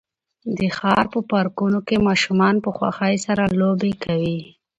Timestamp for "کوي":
4.03-4.39